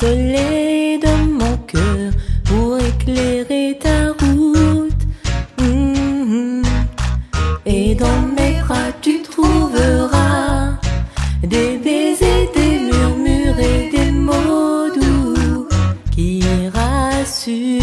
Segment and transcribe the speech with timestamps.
[0.00, 2.10] soleil dans mon cœur
[2.46, 5.02] pour éclairer ta route.
[5.60, 6.62] Mhm.
[7.66, 10.78] Et dans mes bras tu trouveras
[11.42, 15.68] des baisers, des murmures et des mots doux
[16.14, 16.42] qui
[16.78, 17.76] rassurent.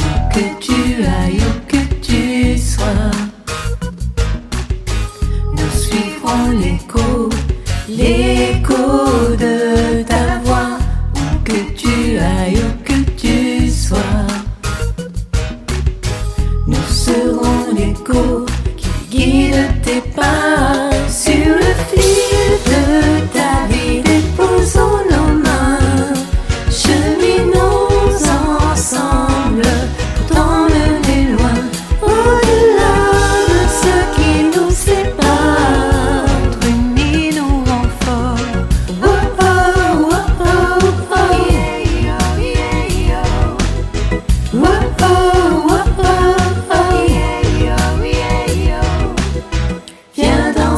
[0.00, 0.80] Où que tu
[1.16, 3.10] ailles, où que tu sois,
[5.56, 7.30] nous suivrons l'écho,
[7.90, 10.78] l'écho de ta voix.
[11.16, 13.98] Où que tu ailles, où que tu sois,
[16.66, 20.69] nous serons l'écho qui guide tes pas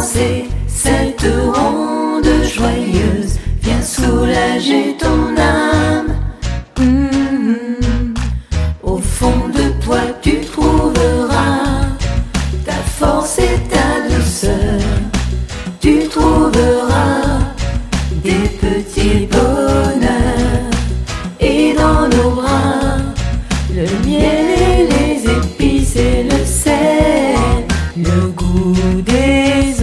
[0.02, 1.41] danser cette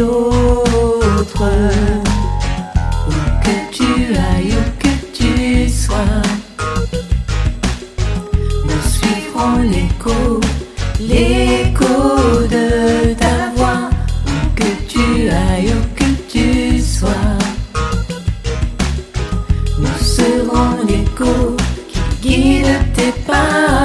[0.09, 1.51] Où
[3.43, 6.21] que tu ailles, où que tu sois,
[8.65, 10.39] nous suivrons l'écho,
[10.99, 11.95] l'écho
[12.55, 13.89] de ta voix.
[14.27, 17.37] Où que tu ailles, où que tu sois,
[19.77, 21.55] nous serons l'écho
[21.87, 23.78] qui guide tes pas.